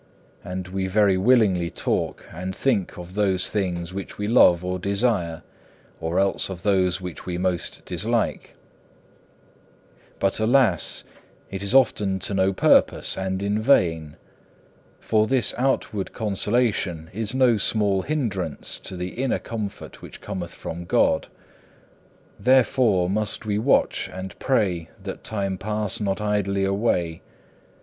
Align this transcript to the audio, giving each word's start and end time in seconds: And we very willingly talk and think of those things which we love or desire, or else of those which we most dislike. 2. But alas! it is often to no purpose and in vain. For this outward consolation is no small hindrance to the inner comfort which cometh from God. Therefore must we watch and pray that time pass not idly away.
And 0.43 0.69
we 0.69 0.87
very 0.87 1.15
willingly 1.15 1.69
talk 1.69 2.25
and 2.33 2.55
think 2.55 2.97
of 2.97 3.13
those 3.13 3.51
things 3.51 3.93
which 3.93 4.17
we 4.17 4.27
love 4.27 4.65
or 4.65 4.79
desire, 4.79 5.43
or 5.99 6.17
else 6.17 6.49
of 6.49 6.63
those 6.63 6.99
which 6.99 7.27
we 7.27 7.37
most 7.37 7.85
dislike. 7.85 8.55
2. 10.13 10.15
But 10.19 10.39
alas! 10.39 11.03
it 11.51 11.61
is 11.61 11.75
often 11.75 12.17
to 12.17 12.33
no 12.33 12.51
purpose 12.51 13.15
and 13.15 13.43
in 13.43 13.61
vain. 13.61 14.15
For 14.99 15.27
this 15.27 15.53
outward 15.55 16.13
consolation 16.13 17.11
is 17.13 17.35
no 17.35 17.57
small 17.57 18.01
hindrance 18.01 18.79
to 18.79 18.95
the 18.97 19.09
inner 19.09 19.37
comfort 19.37 20.01
which 20.01 20.19
cometh 20.19 20.55
from 20.55 20.85
God. 20.85 21.27
Therefore 22.39 23.07
must 23.07 23.45
we 23.45 23.59
watch 23.59 24.09
and 24.11 24.39
pray 24.39 24.89
that 25.03 25.23
time 25.23 25.59
pass 25.59 25.99
not 25.99 26.19
idly 26.19 26.65
away. 26.65 27.21